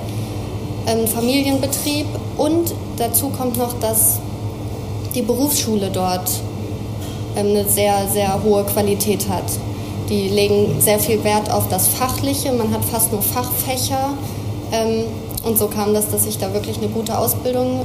einen 0.86 1.08
Familienbetrieb 1.08 2.06
und 2.38 2.74
dazu 2.98 3.30
kommt 3.30 3.58
noch, 3.58 3.80
dass 3.80 4.20
die 5.16 5.22
Berufsschule 5.22 5.90
dort 5.92 6.30
ähm, 7.36 7.48
eine 7.48 7.66
sehr, 7.66 8.08
sehr 8.12 8.44
hohe 8.44 8.64
Qualität 8.66 9.28
hat. 9.30 9.46
Die 10.10 10.28
legen 10.28 10.80
sehr 10.80 11.00
viel 11.00 11.24
Wert 11.24 11.52
auf 11.52 11.70
das 11.70 11.88
Fachliche, 11.88 12.52
man 12.52 12.72
hat 12.72 12.84
fast 12.86 13.12
nur 13.12 13.22
Fachfächer. 13.22 14.14
Und 15.44 15.58
so 15.58 15.68
kam 15.68 15.94
das, 15.94 16.10
dass 16.10 16.26
ich 16.26 16.38
da 16.38 16.54
wirklich 16.54 16.78
eine 16.78 16.88
gute 16.88 17.18
Ausbildung 17.18 17.82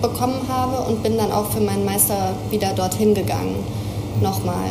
bekommen 0.00 0.40
habe 0.48 0.88
und 0.88 1.02
bin 1.02 1.16
dann 1.16 1.32
auch 1.32 1.46
für 1.50 1.60
meinen 1.60 1.84
Meister 1.84 2.34
wieder 2.50 2.72
dorthin 2.72 3.14
gegangen. 3.14 3.56
Nochmal. 4.20 4.70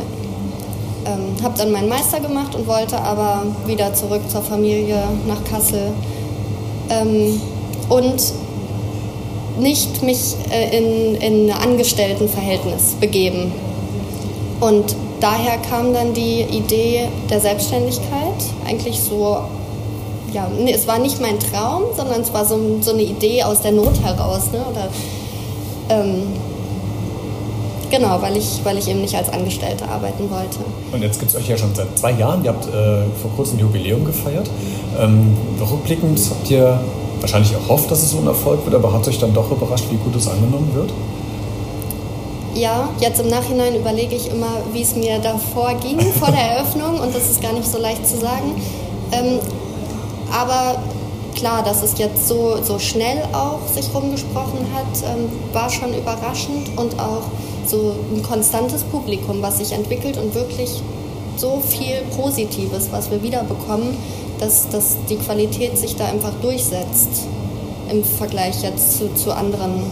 Ähm, 1.04 1.42
habe 1.42 1.56
dann 1.56 1.70
meinen 1.70 1.88
Meister 1.88 2.20
gemacht 2.20 2.54
und 2.54 2.66
wollte 2.66 3.00
aber 3.00 3.42
wieder 3.66 3.94
zurück 3.94 4.22
zur 4.28 4.42
Familie 4.42 5.02
nach 5.26 5.42
Kassel. 5.44 5.92
Ähm, 6.90 7.40
und 7.88 8.32
nicht 9.58 10.02
mich 10.02 10.34
äh, 10.50 10.76
in, 10.76 11.14
in 11.16 11.50
ein 11.50 11.56
Angestelltenverhältnis 11.56 12.96
begeben. 13.00 13.52
Und 14.60 14.96
daher 15.20 15.58
kam 15.58 15.92
dann 15.92 16.14
die 16.14 16.42
Idee 16.42 17.08
der 17.30 17.40
Selbstständigkeit, 17.40 18.34
eigentlich 18.66 19.00
so 19.00 19.38
ja, 20.36 20.46
es 20.68 20.86
war 20.86 20.98
nicht 20.98 21.20
mein 21.20 21.38
Traum, 21.40 21.84
sondern 21.96 22.20
es 22.20 22.32
war 22.32 22.44
so, 22.44 22.58
so 22.82 22.92
eine 22.92 23.02
Idee 23.02 23.42
aus 23.42 23.62
der 23.62 23.72
Not 23.72 24.02
heraus. 24.02 24.52
Ne? 24.52 24.60
Oder, 24.70 24.88
ähm, 25.88 26.24
genau, 27.90 28.20
weil 28.20 28.36
ich, 28.36 28.60
weil 28.62 28.76
ich 28.76 28.86
eben 28.88 29.00
nicht 29.00 29.14
als 29.14 29.30
Angestellte 29.30 29.88
arbeiten 29.88 30.30
wollte. 30.30 30.58
Und 30.92 31.02
jetzt 31.02 31.18
gibt 31.18 31.30
es 31.32 31.38
euch 31.38 31.48
ja 31.48 31.56
schon 31.56 31.74
seit 31.74 31.98
zwei 31.98 32.12
Jahren. 32.12 32.44
Ihr 32.44 32.50
habt 32.50 32.66
äh, 32.66 33.04
vor 33.22 33.30
kurzem 33.34 33.56
ein 33.56 33.60
Jubiläum 33.60 34.04
gefeiert. 34.04 34.50
Ähm, 35.00 35.34
rückblickend 35.58 36.20
habt 36.28 36.50
ihr 36.50 36.80
wahrscheinlich 37.20 37.52
erhofft, 37.52 37.90
dass 37.90 38.02
es 38.02 38.10
so 38.10 38.18
ein 38.18 38.26
Erfolg 38.26 38.62
wird, 38.66 38.74
aber 38.74 38.92
hat 38.92 39.08
euch 39.08 39.18
dann 39.18 39.32
doch 39.32 39.50
überrascht, 39.50 39.86
wie 39.90 39.96
gut 39.96 40.14
es 40.16 40.28
angenommen 40.28 40.70
wird? 40.74 40.92
Ja, 42.54 42.90
jetzt 43.00 43.20
im 43.20 43.28
Nachhinein 43.28 43.74
überlege 43.74 44.14
ich 44.14 44.30
immer, 44.30 44.58
wie 44.72 44.82
es 44.82 44.94
mir 44.94 45.18
davor 45.18 45.74
ging, 45.74 45.98
vor 46.12 46.30
der 46.30 46.40
Eröffnung, 46.40 47.00
und 47.00 47.14
das 47.14 47.30
ist 47.30 47.40
gar 47.40 47.54
nicht 47.54 47.66
so 47.66 47.78
leicht 47.78 48.06
zu 48.06 48.18
sagen. 48.18 48.52
Ähm, 49.12 49.38
aber 50.32 50.76
klar, 51.34 51.62
dass 51.62 51.82
es 51.82 51.98
jetzt 51.98 52.26
so, 52.26 52.56
so 52.62 52.78
schnell 52.78 53.22
auch 53.32 53.60
sich 53.72 53.92
rumgesprochen 53.94 54.66
hat, 54.74 55.02
ähm, 55.04 55.28
war 55.52 55.70
schon 55.70 55.94
überraschend 55.94 56.76
und 56.76 56.98
auch 56.98 57.22
so 57.66 57.94
ein 58.14 58.22
konstantes 58.22 58.82
Publikum, 58.84 59.42
was 59.42 59.58
sich 59.58 59.72
entwickelt 59.72 60.16
und 60.18 60.34
wirklich 60.34 60.82
so 61.36 61.62
viel 61.66 62.02
Positives, 62.16 62.88
was 62.90 63.10
wir 63.10 63.22
wiederbekommen, 63.22 63.96
dass, 64.38 64.68
dass 64.68 64.96
die 65.08 65.16
Qualität 65.16 65.76
sich 65.76 65.96
da 65.96 66.06
einfach 66.06 66.32
durchsetzt 66.40 67.24
im 67.90 68.02
Vergleich 68.04 68.62
jetzt 68.62 68.98
zu, 68.98 69.14
zu 69.14 69.32
anderen. 69.32 69.82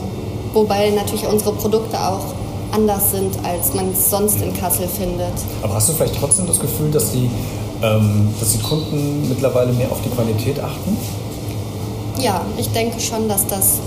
Wobei 0.52 0.90
natürlich 0.90 1.26
unsere 1.26 1.52
Produkte 1.52 1.98
auch 1.98 2.24
anders 2.72 3.12
sind, 3.12 3.34
als 3.44 3.74
man 3.74 3.92
es 3.92 4.10
sonst 4.10 4.40
in 4.40 4.52
Kassel 4.54 4.88
findet. 4.88 5.32
Aber 5.62 5.74
hast 5.74 5.88
du 5.88 5.92
vielleicht 5.92 6.16
trotzdem 6.18 6.46
das 6.46 6.58
Gefühl, 6.58 6.90
dass 6.90 7.12
die, 7.12 7.30
ähm, 7.84 8.34
dass 8.40 8.52
die 8.52 8.58
Kunden 8.60 9.28
mittlerweile 9.28 9.72
mehr 9.72 9.90
auf 9.92 10.00
die 10.00 10.08
Qualität 10.08 10.58
achten? 10.58 10.96
Ja, 12.18 12.40
ich 12.56 12.70
denke 12.70 12.98
schon, 13.00 13.28
dass 13.28 13.46
das 13.46 13.80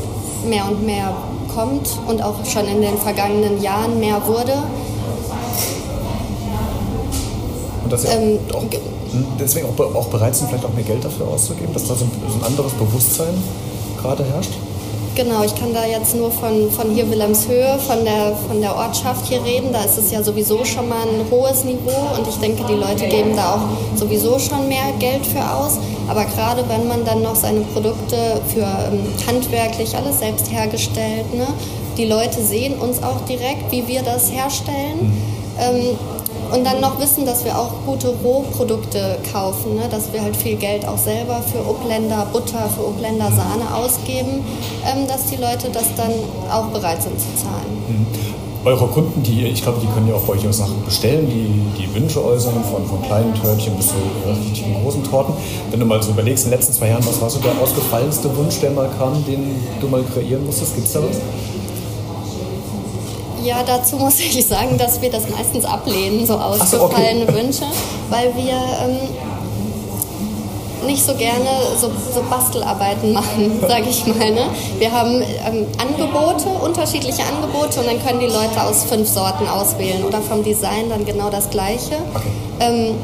mehr 0.47 0.65
und 0.65 0.85
mehr 0.85 1.15
kommt 1.53 1.89
und 2.07 2.21
auch 2.21 2.45
schon 2.45 2.67
in 2.67 2.81
den 2.81 2.97
vergangenen 2.97 3.61
Jahren 3.61 3.99
mehr 3.99 4.21
wurde. 4.27 4.53
Und 7.83 7.91
dass 7.91 8.03
sie 8.03 8.09
ähm, 8.09 8.39
auch, 8.53 8.61
hm, 8.61 9.25
deswegen 9.39 9.67
auch, 9.67 9.95
auch 9.95 10.07
bereit 10.07 10.35
sind, 10.35 10.49
vielleicht 10.49 10.65
auch 10.65 10.73
mehr 10.73 10.83
Geld 10.83 11.03
dafür 11.03 11.27
auszugeben, 11.27 11.73
dass 11.73 11.87
da 11.87 11.95
so 11.95 12.05
ein, 12.05 12.11
so 12.29 12.37
ein 12.39 12.43
anderes 12.43 12.73
Bewusstsein 12.73 13.33
gerade 14.01 14.23
herrscht? 14.25 14.51
Genau, 15.17 15.43
ich 15.43 15.55
kann 15.55 15.73
da 15.73 15.83
jetzt 15.83 16.15
nur 16.15 16.29
von, 16.29 16.69
von 16.69 16.91
hier 16.91 17.09
Wilhelmshöhe, 17.09 17.79
von 17.87 18.05
der, 18.05 18.35
von 18.47 18.61
der 18.61 18.75
Ortschaft 18.75 19.25
hier 19.25 19.43
reden. 19.43 19.73
Da 19.73 19.81
ist 19.83 19.97
es 19.97 20.11
ja 20.11 20.21
sowieso 20.21 20.63
schon 20.63 20.87
mal 20.87 21.01
ein 21.01 21.25
hohes 21.31 21.63
Niveau 21.63 22.15
und 22.15 22.27
ich 22.27 22.35
denke, 22.35 22.63
die 22.69 22.75
Leute 22.75 23.07
geben 23.07 23.35
da 23.35 23.55
auch 23.55 23.97
sowieso 23.97 24.37
schon 24.37 24.67
mehr 24.67 24.91
Geld 24.99 25.25
für 25.25 25.41
aus. 25.41 25.79
Aber 26.07 26.23
gerade 26.25 26.63
wenn 26.69 26.87
man 26.87 27.03
dann 27.03 27.23
noch 27.23 27.35
seine 27.35 27.61
Produkte 27.61 28.15
für 28.53 28.59
ähm, 28.61 29.07
handwerklich 29.25 29.97
alles 29.97 30.19
selbst 30.19 30.51
hergestellt, 30.51 31.33
ne? 31.33 31.47
die 31.97 32.05
Leute 32.05 32.39
sehen 32.43 32.75
uns 32.75 33.01
auch 33.01 33.21
direkt, 33.21 33.71
wie 33.71 33.87
wir 33.87 34.03
das 34.03 34.31
herstellen. 34.31 34.99
Mhm. 35.01 35.17
Ähm, 35.59 35.97
und 36.51 36.63
dann 36.63 36.81
noch 36.81 36.99
wissen, 36.99 37.25
dass 37.25 37.45
wir 37.45 37.57
auch 37.57 37.71
gute 37.85 38.09
Rohprodukte 38.09 39.17
kaufen, 39.31 39.75
ne? 39.75 39.83
dass 39.89 40.11
wir 40.13 40.21
halt 40.21 40.35
viel 40.35 40.55
Geld 40.55 40.87
auch 40.87 40.97
selber 40.97 41.41
für 41.41 41.59
Upländer 41.59 42.27
Butter, 42.31 42.69
für 42.69 42.87
Upländer 42.87 43.27
Sahne 43.31 43.73
ausgeben, 43.75 44.43
ähm, 44.85 45.07
dass 45.07 45.25
die 45.25 45.35
Leute 45.35 45.69
das 45.71 45.85
dann 45.95 46.11
auch 46.51 46.67
bereit 46.67 47.01
sind 47.01 47.19
zu 47.19 47.27
zahlen. 47.35 47.83
Mhm. 47.87 48.05
Eure 48.65 48.87
Kunden, 48.87 49.23
die, 49.23 49.45
ich 49.45 49.61
glaube, 49.61 49.79
die 49.81 49.87
können 49.87 50.09
ja 50.09 50.15
auch 50.15 50.23
bei 50.23 50.33
euch 50.33 50.45
auch 50.45 50.51
Sachen 50.51 50.83
bestellen, 50.83 51.25
die, 51.29 51.81
die 51.81 51.95
Wünsche 51.95 52.21
äußern, 52.21 52.61
von, 52.65 52.85
von 52.85 53.01
kleinen 53.01 53.33
Törtchen 53.33 53.75
bis 53.77 53.89
zu 53.89 53.95
richtigen 54.25 54.81
großen 54.83 55.03
Torten. 55.05 55.35
Wenn 55.71 55.79
du 55.79 55.85
mal 55.85 56.03
so 56.03 56.11
überlegst, 56.11 56.43
in 56.43 56.51
den 56.51 56.59
letzten 56.59 56.73
zwei 56.73 56.89
Jahren, 56.89 57.05
was 57.05 57.21
war 57.21 57.29
so 57.29 57.39
der 57.39 57.53
ausgefallenste 57.61 58.35
Wunsch, 58.35 58.59
der 58.59 58.71
mal 58.71 58.89
kam, 58.97 59.23
den 59.25 59.55
du 59.79 59.87
mal 59.87 60.03
kreieren 60.03 60.45
musstest? 60.45 60.75
Gibt 60.75 60.87
es 60.87 60.93
da 60.93 60.99
was? 61.01 61.17
Ja, 63.47 63.63
dazu 63.65 63.95
muss 63.95 64.19
ich 64.19 64.45
sagen, 64.45 64.77
dass 64.77 65.01
wir 65.01 65.09
das 65.09 65.29
meistens 65.29 65.63
ablehnen, 65.63 66.25
so 66.25 66.33
ausgefallene 66.33 67.25
so, 67.25 67.31
okay. 67.31 67.33
Wünsche, 67.33 67.63
weil 68.09 68.35
wir 68.35 68.59
ähm, 68.83 68.97
nicht 70.85 71.01
so 71.05 71.13
gerne 71.13 71.47
so, 71.79 71.89
so 72.13 72.21
Bastelarbeiten 72.29 73.13
machen, 73.13 73.61
sage 73.67 73.85
ich 73.89 74.05
mal. 74.05 74.31
Ne? 74.31 74.49
Wir 74.79 74.91
haben 74.91 75.21
ähm, 75.21 75.65
Angebote, 75.77 76.49
unterschiedliche 76.61 77.23
Angebote 77.23 77.79
und 77.79 77.87
dann 77.87 78.05
können 78.05 78.19
die 78.19 78.25
Leute 78.25 78.61
aus 78.61 78.83
fünf 78.83 79.07
Sorten 79.07 79.47
auswählen 79.47 80.03
oder 80.03 80.19
vom 80.19 80.43
Design 80.43 80.89
dann 80.89 81.05
genau 81.05 81.29
das 81.29 81.49
gleiche. 81.49 81.95
Okay. 82.13 82.27
Ähm, 82.59 82.95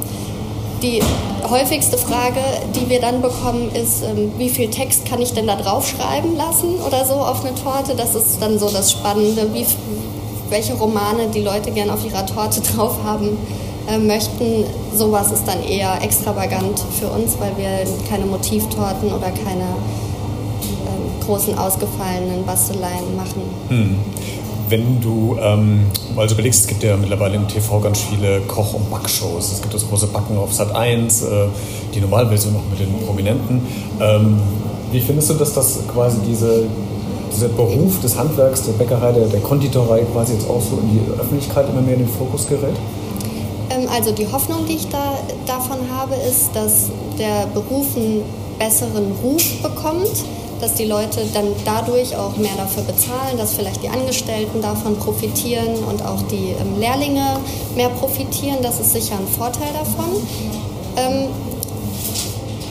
die 0.81 1.01
häufigste 1.49 1.97
Frage, 1.97 2.41
die 2.75 2.89
wir 2.89 2.99
dann 2.99 3.21
bekommen, 3.21 3.71
ist, 3.73 4.03
ähm, 4.03 4.33
wie 4.37 4.49
viel 4.49 4.69
Text 4.69 5.05
kann 5.05 5.21
ich 5.21 5.31
denn 5.31 5.47
da 5.47 5.55
drauf 5.55 5.87
schreiben 5.87 6.35
lassen 6.35 6.81
oder 6.85 7.05
so 7.05 7.13
auf 7.13 7.45
eine 7.45 7.55
Torte? 7.55 7.95
Das 7.95 8.13
ist 8.13 8.41
dann 8.41 8.59
so 8.59 8.69
das 8.69 8.91
Spannende. 8.91 9.53
Wie, 9.53 9.65
welche 10.49 10.73
Romane 10.73 11.27
die 11.33 11.41
Leute 11.41 11.71
gerne 11.71 11.93
auf 11.93 12.05
ihrer 12.05 12.25
Torte 12.25 12.61
drauf 12.75 12.97
haben 13.03 13.37
äh, 13.87 13.97
möchten. 13.97 14.65
Sowas 14.95 15.31
ist 15.31 15.45
dann 15.45 15.63
eher 15.63 16.01
extravagant 16.01 16.79
für 16.99 17.07
uns, 17.07 17.37
weil 17.39 17.51
wir 17.57 17.85
keine 18.07 18.25
Motivtorten 18.25 19.11
oder 19.11 19.31
keine 19.31 19.63
äh, 19.63 21.25
großen 21.25 21.57
ausgefallenen 21.57 22.45
Basteleien 22.45 23.15
machen. 23.15 23.41
Hm. 23.69 23.95
Wenn 24.69 25.01
du 25.01 25.37
ähm, 25.41 25.87
also 26.15 26.35
überlegst, 26.35 26.61
es 26.61 26.67
gibt 26.67 26.83
ja 26.83 26.95
mittlerweile 26.95 27.35
im 27.35 27.47
TV 27.47 27.79
ganz 27.79 28.01
viele 28.01 28.41
Koch- 28.41 28.73
und 28.73 28.89
Backshows. 28.89 29.51
Es 29.51 29.61
gibt 29.61 29.73
das 29.73 29.87
große 29.87 30.07
Backen 30.07 30.37
auf 30.37 30.53
Sat 30.53 30.73
1, 30.73 31.23
äh, 31.23 31.47
die 31.93 31.99
Normalversion 31.99 32.53
noch 32.53 32.63
mit 32.69 32.79
den 32.79 33.05
Prominenten. 33.05 33.61
Ähm, 33.99 34.39
wie 34.91 35.01
findest 35.01 35.29
du, 35.31 35.33
dass 35.33 35.53
das 35.53 35.79
quasi 35.91 36.17
diese 36.27 36.67
dieser 37.33 37.49
Beruf 37.49 37.99
des 38.01 38.17
Handwerks, 38.17 38.63
der 38.63 38.73
Bäckerei, 38.73 39.11
der, 39.11 39.27
der 39.27 39.41
Konditorei 39.41 40.01
quasi 40.13 40.33
jetzt 40.33 40.49
auch 40.49 40.61
so 40.61 40.77
in 40.77 40.91
die 40.91 41.19
Öffentlichkeit 41.19 41.67
immer 41.69 41.81
mehr 41.81 41.95
in 41.95 42.01
den 42.01 42.09
Fokus 42.09 42.47
gerät? 42.47 42.75
Ähm, 43.69 43.87
also 43.93 44.11
die 44.11 44.27
Hoffnung, 44.31 44.65
die 44.67 44.75
ich 44.75 44.87
da, 44.89 45.17
davon 45.45 45.77
habe, 45.95 46.15
ist, 46.15 46.51
dass 46.53 46.89
der 47.17 47.47
Beruf 47.53 47.95
einen 47.95 48.23
besseren 48.59 49.11
Ruf 49.23 49.43
bekommt, 49.61 50.11
dass 50.61 50.75
die 50.75 50.85
Leute 50.85 51.21
dann 51.33 51.47
dadurch 51.65 52.15
auch 52.15 52.37
mehr 52.37 52.55
dafür 52.55 52.83
bezahlen, 52.83 53.37
dass 53.37 53.53
vielleicht 53.53 53.83
die 53.83 53.89
Angestellten 53.89 54.61
davon 54.61 54.95
profitieren 54.95 55.75
und 55.89 56.05
auch 56.05 56.21
die 56.23 56.55
ähm, 56.59 56.79
Lehrlinge 56.79 57.37
mehr 57.75 57.89
profitieren. 57.89 58.57
Das 58.61 58.79
ist 58.79 58.93
sicher 58.93 59.15
ein 59.19 59.27
Vorteil 59.27 59.73
davon. 59.73 60.05
Ähm, 60.95 61.27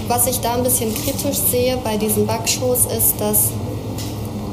was 0.09 0.26
ich 0.26 0.40
da 0.40 0.54
ein 0.54 0.62
bisschen 0.62 0.92
kritisch 0.95 1.38
sehe 1.50 1.78
bei 1.83 1.97
diesen 1.97 2.26
Backshows 2.26 2.87
ist, 2.87 3.21
dass 3.21 3.50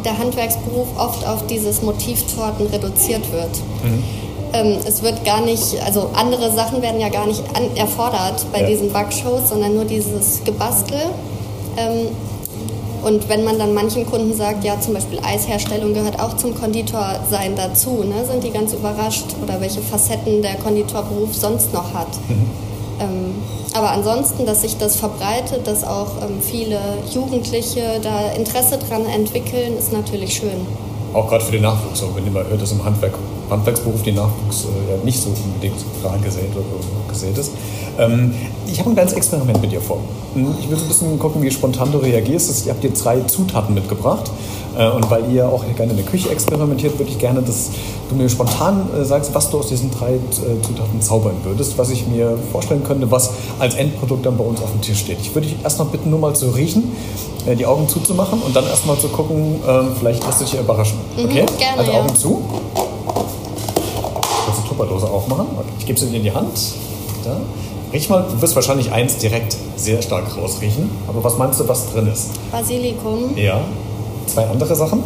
der 0.05 0.17
Handwerksberuf 0.17 0.87
oft 0.97 1.27
auf 1.27 1.47
dieses 1.47 1.81
Motivtorten 1.81 2.67
reduziert 2.67 3.31
wird. 3.31 3.51
Mhm. 3.83 4.03
Ähm, 4.51 4.77
es 4.85 5.03
wird 5.03 5.23
gar 5.25 5.41
nicht, 5.41 5.79
also 5.85 6.09
andere 6.13 6.51
Sachen 6.51 6.81
werden 6.81 6.99
ja 6.99 7.09
gar 7.09 7.27
nicht 7.27 7.43
an, 7.53 7.75
erfordert 7.75 8.45
bei 8.51 8.61
ja. 8.61 8.67
diesen 8.67 8.91
Backshows, 8.91 9.49
sondern 9.49 9.75
nur 9.75 9.85
dieses 9.85 10.43
Gebastel. 10.43 10.99
Ähm, 11.77 12.07
und 13.03 13.29
wenn 13.29 13.43
man 13.45 13.57
dann 13.57 13.73
manchen 13.73 14.05
Kunden 14.05 14.33
sagt, 14.33 14.63
ja 14.63 14.79
zum 14.81 14.93
Beispiel 14.93 15.19
Eisherstellung 15.23 15.93
gehört 15.93 16.19
auch 16.19 16.35
zum 16.35 16.53
Konditorsein 16.59 17.55
dazu, 17.55 18.03
ne, 18.03 18.25
sind 18.25 18.43
die 18.43 18.51
ganz 18.51 18.73
überrascht 18.73 19.25
oder 19.41 19.61
welche 19.61 19.81
Facetten 19.81 20.41
der 20.41 20.55
Konditorberuf 20.55 21.33
sonst 21.33 21.73
noch 21.73 21.93
hat. 21.93 22.09
Mhm. 22.27 22.68
Ähm, 22.99 23.35
aber 23.73 23.91
ansonsten, 23.91 24.45
dass 24.45 24.61
sich 24.61 24.77
das 24.77 24.95
verbreitet, 24.95 25.67
dass 25.67 25.83
auch 25.83 26.21
ähm, 26.21 26.41
viele 26.41 26.79
Jugendliche 27.13 27.99
da 28.01 28.31
Interesse 28.31 28.77
dran 28.77 29.05
entwickeln, 29.05 29.77
ist 29.77 29.93
natürlich 29.93 30.33
schön. 30.33 30.65
Auch 31.13 31.27
gerade 31.27 31.43
für 31.43 31.53
den 31.53 31.63
Nachwuchs, 31.63 32.03
wenn 32.15 32.31
mal 32.31 32.47
hört, 32.47 32.61
dass 32.61 32.71
im 32.71 32.83
Handwerk, 32.83 33.13
Handwerksberuf 33.49 34.03
der 34.03 34.13
Nachwuchs 34.13 34.65
äh, 34.65 34.91
ja 34.91 35.03
nicht 35.03 35.19
so 35.19 35.29
unbedingt 35.29 35.77
rar 36.03 36.17
gesät, 36.19 36.51
gesät 37.07 37.37
ist. 37.37 37.51
Ähm, 37.97 38.33
ich 38.67 38.79
habe 38.79 38.91
ein 38.91 38.93
kleines 38.93 39.13
Experiment 39.13 39.61
mit 39.61 39.71
dir 39.71 39.81
vor. 39.81 39.99
Hm, 40.33 40.55
ich 40.59 40.69
will 40.69 40.77
so 40.77 40.85
ein 40.85 40.87
bisschen 40.87 41.19
gucken, 41.19 41.41
wie 41.41 41.49
spontan 41.49 41.91
du 41.91 41.97
reagierst. 41.97 42.65
Ihr 42.65 42.71
habt 42.71 42.83
dir 42.83 42.91
drei 42.91 43.21
Zutaten 43.21 43.73
mitgebracht. 43.73 44.29
Äh, 44.77 44.89
und 44.89 45.09
weil 45.09 45.31
ihr 45.31 45.47
auch 45.47 45.63
gerne 45.75 45.91
in 45.91 45.97
der 45.97 46.05
Küche 46.05 46.29
experimentiert, 46.29 46.97
würde 46.97 47.11
ich 47.11 47.17
gerne, 47.17 47.41
dass 47.41 47.71
du 48.09 48.15
mir 48.15 48.29
spontan 48.29 48.89
äh, 48.93 49.03
sagst, 49.03 49.33
was 49.33 49.49
du 49.49 49.59
aus 49.59 49.67
diesen 49.67 49.91
drei 49.91 50.13
äh, 50.13 50.19
Zutaten 50.61 51.01
zaubern 51.01 51.35
würdest, 51.43 51.77
was 51.77 51.89
ich 51.89 52.07
mir 52.07 52.37
vorstellen 52.51 52.83
könnte, 52.83 53.09
was 53.11 53.31
als 53.59 53.75
Endprodukt 53.75 54.25
dann 54.25 54.37
bei 54.37 54.43
uns 54.43 54.61
auf 54.61 54.71
dem 54.71 54.81
Tisch 54.81 54.99
steht. 54.99 55.19
Ich 55.21 55.33
würde 55.33 55.47
dich 55.47 55.57
erst 55.63 55.79
noch 55.79 55.87
bitten, 55.87 56.09
nur 56.09 56.19
mal 56.19 56.35
zu 56.35 56.49
riechen, 56.49 56.91
die 57.57 57.65
Augen 57.65 57.87
zuzumachen 57.87 58.41
und 58.41 58.55
dann 58.55 58.65
erst 58.67 58.85
mal 58.85 58.97
zu 58.97 59.07
gucken, 59.07 59.59
ähm, 59.67 59.89
vielleicht 59.97 60.25
lässt 60.25 60.41
du 60.41 60.45
dich 60.45 60.59
überraschen. 60.59 60.99
Mhm, 61.17 61.25
okay? 61.25 61.41
Mhm, 61.41 61.57
gerne, 61.57 61.79
also 61.79 61.91
Augen 61.93 62.09
ja. 62.09 62.15
zu. 62.15 62.41
Kannst 64.45 64.63
die 64.63 64.67
Tupperdose 64.67 65.09
aufmachen? 65.09 65.47
Ich 65.79 65.85
gebe 65.85 65.99
sie 65.99 66.07
dir 66.07 66.17
in 66.17 66.23
die 66.23 66.33
Hand. 66.33 66.73
Da. 67.23 67.37
Riech 67.91 68.07
mal, 68.09 68.27
du 68.29 68.41
wirst 68.41 68.55
wahrscheinlich 68.55 68.91
eins 68.91 69.17
direkt 69.17 69.57
sehr 69.75 70.01
stark 70.01 70.37
rausriechen. 70.37 70.91
Aber 71.07 71.23
was 71.23 71.37
meinst 71.37 71.59
du, 71.59 71.67
was 71.67 71.91
drin 71.91 72.07
ist? 72.07 72.29
Basilikum. 72.51 73.35
Ja. 73.35 73.61
Zwei 74.29 74.45
andere 74.47 74.75
Sachen? 74.75 75.03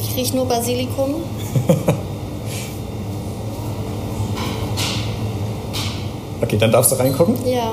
Ich 0.00 0.16
rieche 0.16 0.36
nur 0.36 0.46
Basilikum. 0.46 1.16
okay, 6.42 6.56
dann 6.56 6.72
darfst 6.72 6.92
du 6.92 6.96
reingucken. 6.96 7.36
Ja. 7.46 7.72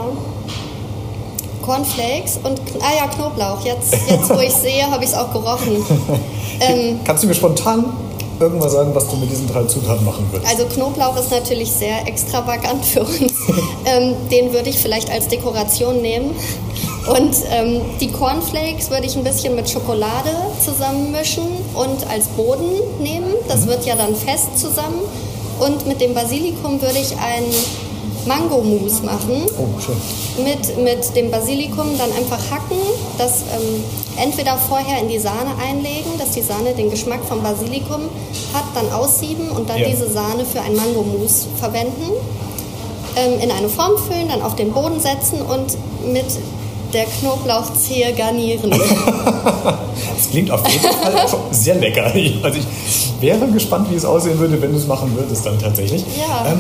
Cornflakes 1.62 2.40
und 2.44 2.60
ah 2.82 2.92
ja, 2.98 3.08
Knoblauch. 3.08 3.64
Jetzt, 3.64 3.94
jetzt 4.10 4.30
wo 4.30 4.40
ich 4.40 4.54
sehe, 4.64 4.90
habe 4.92 5.02
ich 5.04 5.12
es 5.12 5.16
auch 5.16 5.32
gerochen. 5.32 5.78
Ähm, 6.60 7.00
Kannst 7.04 7.24
du 7.24 7.28
mir 7.28 7.34
spontan 7.34 7.84
irgendwas 8.40 8.74
sagen, 8.74 8.94
was 8.94 9.10
du 9.10 9.16
mit 9.18 9.30
diesen 9.30 9.48
drei 9.48 9.64
Zutaten 9.64 10.06
machen 10.06 10.24
würdest? 10.32 10.50
Also 10.50 10.66
Knoblauch 10.68 11.18
ist 11.20 11.32
natürlich 11.32 11.72
sehr 11.72 12.08
extravagant 12.08 12.86
für 12.86 13.02
uns. 13.02 13.34
ähm, 13.86 14.14
den 14.32 14.54
würde 14.54 14.70
ich 14.70 14.78
vielleicht 14.78 15.10
als 15.12 15.28
Dekoration 15.28 16.02
nehmen. 16.04 16.30
Und 17.08 17.36
ähm, 17.52 17.82
die 18.00 18.12
Cornflakes 18.12 18.90
würde 18.90 19.06
ich 19.06 19.16
ein 19.18 19.24
bisschen 19.24 19.56
mit 19.56 19.70
Schokolade 19.70 20.30
zusammenmischen 20.64 21.44
und 21.74 22.10
als 22.10 22.28
Boden 22.30 22.72
nehmen. 23.02 23.34
Das 23.48 23.66
mhm. 23.66 23.70
wird 23.70 23.86
ja 23.86 23.96
dann 23.96 24.16
fest 24.16 24.58
zusammen. 24.58 25.02
Und 25.60 25.86
mit 25.86 26.00
dem 26.02 26.14
Basilikum 26.14 26.82
würde 26.82 26.98
ich 26.98 27.12
ein 27.18 27.44
Mango-Mousse 28.26 29.04
machen. 29.04 29.46
Oh, 29.58 29.80
schön. 29.80 30.46
Mit, 30.46 30.78
mit 30.78 31.16
dem 31.16 31.30
Basilikum 31.30 31.98
dann 31.98 32.12
einfach 32.14 32.40
hacken, 32.50 32.78
das 33.18 33.42
ähm, 33.54 33.84
entweder 34.18 34.58
vorher 34.58 35.00
in 35.00 35.10
die 35.10 35.20
Sahne 35.20 35.52
einlegen, 35.62 36.12
dass 36.18 36.32
die 36.32 36.42
Sahne 36.42 36.74
den 36.74 36.90
Geschmack 36.90 37.24
vom 37.28 37.44
Basilikum 37.44 38.02
hat, 38.54 38.64
dann 38.76 38.92
aussieben 38.92 39.50
und 39.50 39.70
dann 39.70 39.80
ja. 39.80 39.90
diese 39.90 40.10
Sahne 40.10 40.46
für 40.46 40.62
ein 40.62 40.76
Mango-Mousse 40.76 41.48
verwenden. 41.60 42.12
Ähm, 43.16 43.40
in 43.42 43.52
eine 43.52 43.70
Form 43.70 43.98
füllen, 43.98 44.30
dann 44.30 44.42
auf 44.42 44.56
den 44.56 44.72
Boden 44.72 45.00
setzen 45.00 45.42
und 45.42 45.78
mit 46.12 46.26
der 46.94 47.06
Knoblauchzehe 47.06 48.14
garnieren. 48.14 48.72
Es 50.18 50.30
klingt 50.32 50.52
auf 50.52 50.68
jeden 50.68 50.84
Fall 50.84 51.28
sehr 51.52 51.76
lecker. 51.76 52.06
Also 52.44 52.60
ich 52.60 53.22
wäre 53.22 53.48
gespannt, 53.48 53.90
wie 53.92 53.96
es 53.96 54.06
aussehen 54.06 54.38
würde, 54.40 54.62
wenn 54.62 54.72
du 54.72 54.78
es 54.78 54.88
machen 54.88 55.16
würdest 55.16 55.46
dann 55.46 55.58
tatsächlich. 55.60 56.04
Ja. 56.18 56.52
Ähm, 56.52 56.60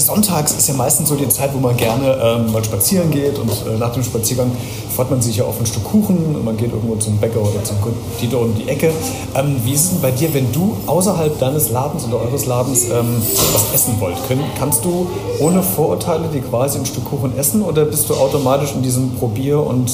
sonntags 0.00 0.52
ist 0.52 0.68
ja 0.68 0.74
meistens 0.74 1.08
so 1.08 1.14
die 1.14 1.28
Zeit, 1.28 1.54
wo 1.54 1.58
man 1.58 1.76
gerne 1.76 2.18
ähm, 2.22 2.52
mal 2.52 2.64
spazieren 2.64 3.10
geht 3.10 3.38
und 3.38 3.50
äh, 3.50 3.78
nach 3.78 3.92
dem 3.92 4.02
Spaziergang 4.02 4.50
freut 4.94 5.10
man 5.10 5.22
sich 5.22 5.36
ja 5.36 5.44
auf 5.44 5.58
ein 5.60 5.66
Stück 5.66 5.84
Kuchen 5.84 6.34
und 6.34 6.44
man 6.44 6.56
geht 6.56 6.72
irgendwo 6.72 6.96
zum 6.96 7.16
Bäcker 7.18 7.40
oder 7.40 7.62
zum 7.64 7.76
Konditor 7.80 8.42
um 8.42 8.54
die 8.54 8.68
Ecke. 8.68 8.92
Ähm, 9.34 9.56
wie 9.64 9.72
ist 9.72 9.84
es 9.84 9.90
denn 9.90 10.00
bei 10.00 10.10
dir, 10.10 10.32
wenn 10.34 10.50
du 10.52 10.76
außerhalb 10.86 11.38
deines 11.38 11.70
Ladens 11.70 12.04
oder 12.04 12.20
eures 12.20 12.46
Ladens 12.46 12.84
ähm, 12.84 13.22
was 13.52 13.74
essen 13.74 13.94
wollt? 13.98 14.16
Können, 14.28 14.44
kannst 14.58 14.84
du 14.84 15.08
ohne 15.38 15.62
Vorurteile 15.62 16.28
die 16.32 16.40
quasi 16.40 16.78
ein 16.78 16.86
Stück 16.86 17.04
Kuchen 17.04 17.36
essen 17.38 17.62
oder 17.62 17.84
bist 17.84 18.08
du 18.08 18.14
automatisch 18.14 18.72
in 18.74 18.82
diesem 18.82 19.10
Probier- 19.16 19.62
und 19.62 19.90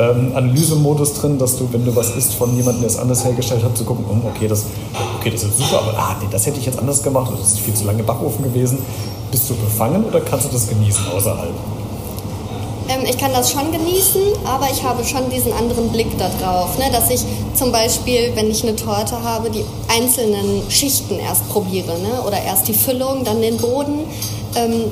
ähm, 0.00 0.32
Analysemodus 0.34 1.12
drin, 1.14 1.38
dass 1.38 1.56
du, 1.58 1.68
wenn 1.72 1.84
du 1.84 1.94
was 1.94 2.16
isst 2.16 2.34
von 2.34 2.56
jemandem, 2.56 2.82
der 2.82 2.90
es 2.90 2.98
anders 2.98 3.24
hergestellt 3.24 3.62
hat, 3.62 3.76
zu 3.76 3.84
gucken, 3.84 4.04
oh, 4.08 4.28
okay, 4.28 4.48
das, 4.48 4.64
okay, 5.18 5.30
das 5.30 5.42
ist 5.42 5.58
super, 5.58 5.82
aber 5.82 5.98
ah, 5.98 6.16
nee, 6.20 6.28
das 6.30 6.46
hätte 6.46 6.58
ich 6.58 6.66
jetzt 6.66 6.78
anders 6.78 7.02
gemacht 7.02 7.30
das 7.38 7.52
ist 7.52 7.60
viel 7.60 7.74
zu 7.74 7.84
lange 7.84 8.02
Backofen 8.02 8.44
gewesen. 8.44 8.78
Bist 9.30 9.48
du 9.50 9.54
befangen 9.54 10.04
oder 10.04 10.20
kannst 10.20 10.46
du 10.46 10.52
das 10.52 10.68
genießen 10.68 11.04
außerhalb? 11.14 11.52
Ähm, 12.88 13.04
ich 13.04 13.18
kann 13.18 13.32
das 13.32 13.52
schon 13.52 13.70
genießen, 13.70 14.22
aber 14.44 14.68
ich 14.72 14.82
habe 14.82 15.04
schon 15.04 15.28
diesen 15.30 15.52
anderen 15.52 15.90
Blick 15.90 16.08
darauf, 16.18 16.78
ne? 16.78 16.86
dass 16.90 17.10
ich 17.10 17.20
zum 17.54 17.70
Beispiel, 17.70 18.32
wenn 18.34 18.50
ich 18.50 18.62
eine 18.62 18.74
Torte 18.74 19.22
habe, 19.22 19.50
die 19.50 19.64
einzelnen 19.88 20.62
Schichten 20.70 21.18
erst 21.18 21.48
probiere 21.50 21.98
ne? 21.98 22.22
oder 22.26 22.42
erst 22.42 22.66
die 22.68 22.74
Füllung, 22.74 23.22
dann 23.24 23.40
den 23.42 23.58
Boden. 23.58 24.00
Ähm, 24.56 24.84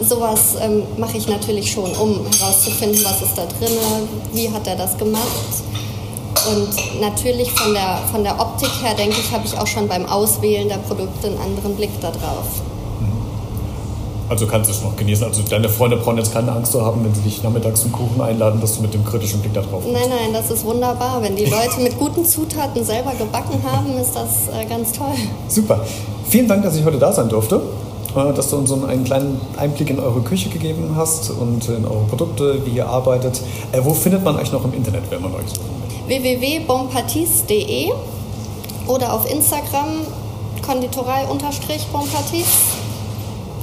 sowas 0.00 0.56
ähm, 0.60 0.82
mache 0.96 1.16
ich 1.16 1.28
natürlich 1.28 1.70
schon, 1.70 1.90
um 1.92 2.20
herauszufinden, 2.38 3.00
was 3.04 3.22
ist 3.22 3.36
da 3.36 3.46
drin, 3.46 3.76
wie 4.32 4.50
hat 4.50 4.66
er 4.66 4.76
das 4.76 4.96
gemacht. 4.96 5.22
Und 6.50 7.00
natürlich 7.00 7.50
von 7.52 7.72
der, 7.72 8.00
von 8.10 8.22
der 8.22 8.38
Optik 8.38 8.70
her, 8.82 8.94
denke 8.94 9.16
ich, 9.18 9.32
habe 9.32 9.46
ich 9.46 9.56
auch 9.58 9.66
schon 9.66 9.88
beim 9.88 10.04
Auswählen 10.06 10.68
der 10.68 10.76
Produkte 10.76 11.28
einen 11.28 11.38
anderen 11.38 11.74
Blick 11.76 11.98
darauf. 12.00 12.62
Also 14.28 14.46
kannst 14.46 14.70
du 14.70 14.74
es 14.74 14.82
noch 14.82 14.96
genießen. 14.96 15.26
Also 15.26 15.42
deine 15.42 15.68
Freunde 15.68 15.96
brauchen 15.96 16.16
jetzt 16.18 16.32
keine 16.32 16.52
Angst 16.52 16.72
zu 16.72 16.84
haben, 16.84 17.04
wenn 17.04 17.14
sie 17.14 17.20
dich 17.20 17.42
nachmittags 17.42 17.82
zum 17.82 17.92
Kuchen 17.92 18.20
einladen, 18.20 18.60
dass 18.60 18.76
du 18.76 18.82
mit 18.82 18.94
dem 18.94 19.04
kritischen 19.04 19.40
Blick 19.40 19.52
da 19.52 19.60
drauf 19.60 19.84
bist. 19.84 19.92
Nein, 19.92 20.08
nein, 20.08 20.32
das 20.32 20.50
ist 20.50 20.64
wunderbar. 20.64 21.22
Wenn 21.22 21.36
die 21.36 21.44
Leute 21.44 21.80
mit 21.80 21.98
guten 21.98 22.24
Zutaten 22.24 22.84
selber 22.84 23.12
gebacken 23.12 23.62
haben, 23.70 23.96
ist 23.98 24.14
das 24.14 24.48
äh, 24.48 24.64
ganz 24.66 24.92
toll. 24.92 25.14
Super. 25.48 25.80
Vielen 26.28 26.48
Dank, 26.48 26.62
dass 26.62 26.74
ich 26.74 26.84
heute 26.84 26.98
da 26.98 27.12
sein 27.12 27.28
durfte 27.28 27.62
dass 28.14 28.50
du 28.50 28.56
uns 28.56 28.68
so 28.68 28.84
einen 28.84 29.04
kleinen 29.04 29.40
Einblick 29.56 29.90
in 29.90 29.98
eure 29.98 30.20
Küche 30.20 30.48
gegeben 30.48 30.94
hast 30.96 31.30
und 31.30 31.68
in 31.68 31.84
eure 31.84 32.04
Produkte, 32.04 32.64
wie 32.64 32.70
ihr 32.70 32.86
arbeitet. 32.86 33.40
Äh, 33.72 33.80
wo 33.82 33.92
findet 33.92 34.24
man 34.24 34.36
euch 34.36 34.52
noch 34.52 34.64
im 34.64 34.72
Internet, 34.72 35.02
wenn 35.10 35.22
man 35.22 35.34
euch 35.34 35.48
suchen 35.48 35.82
will? 36.06 36.22
www.bonpartis.de 36.22 37.90
oder 38.86 39.12
auf 39.12 39.30
Instagram 39.30 40.00
konditorei-bonpartis. 40.64 42.46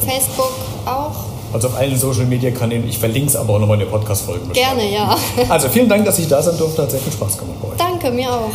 Facebook 0.05 0.51
auch. 0.85 1.15
Also 1.53 1.67
auf 1.67 1.77
allen 1.77 1.97
Social 1.97 2.25
Media 2.25 2.51
Kanälen. 2.51 2.87
Ich 2.87 2.97
verlinke 2.97 3.29
es 3.29 3.35
aber 3.35 3.53
auch 3.53 3.59
nochmal 3.59 3.79
in 3.79 3.85
der 3.85 3.91
Podcast-Folge. 3.91 4.47
Gerne, 4.53 4.91
ja. 4.91 5.15
Also 5.49 5.67
vielen 5.69 5.89
Dank, 5.89 6.05
dass 6.05 6.17
ich 6.19 6.27
da 6.27 6.41
sein 6.41 6.57
durfte. 6.57 6.81
Hat 6.83 6.91
sehr 6.91 6.99
viel 6.99 7.11
Spaß 7.11 7.37
gemacht 7.37 7.57
bei 7.61 7.67
euch. 7.69 7.77
Danke, 7.77 8.11
mir 8.11 8.31
auch. 8.31 8.51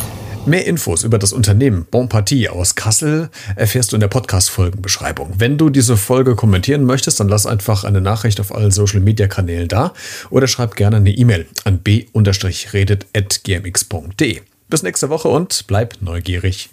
Mehr 0.47 0.65
Infos 0.65 1.03
über 1.03 1.19
das 1.19 1.33
Unternehmen 1.33 1.85
Bon 1.91 2.07
aus 2.49 2.75
Kassel 2.75 3.29
erfährst 3.57 3.91
du 3.91 3.97
in 3.97 3.99
der 3.99 4.07
Podcast-Folgenbeschreibung. 4.07 5.33
Wenn 5.37 5.57
du 5.57 5.69
diese 5.69 5.97
Folge 5.97 6.37
kommentieren 6.37 6.85
möchtest, 6.85 7.19
dann 7.19 7.27
lass 7.27 7.45
einfach 7.45 7.83
eine 7.83 7.99
Nachricht 7.99 8.39
auf 8.39 8.55
allen 8.55 8.71
Social-Media-Kanälen 8.71 9.67
da 9.67 9.91
oder 10.29 10.47
schreib 10.47 10.77
gerne 10.77 10.95
eine 10.95 11.11
E-Mail 11.11 11.47
an 11.65 11.79
b-redet.gmx.de. 11.79 12.21
Bis 14.69 14.83
nächste 14.83 15.09
Woche 15.09 15.27
und 15.27 15.65
bleib 15.67 15.97
neugierig. 15.99 16.69